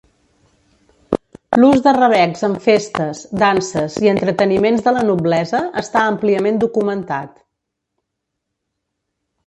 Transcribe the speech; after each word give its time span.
L'ús 1.63 1.83
de 1.87 1.93
rabecs 1.97 2.41
en 2.47 2.55
festes, 2.63 3.21
danses 3.43 3.99
i 4.07 4.11
entreteniments 4.15 4.89
de 4.89 4.97
la 4.99 5.05
noblesa 5.13 5.63
està 5.85 6.05
àmpliament 6.15 6.61
documentat. 6.67 7.41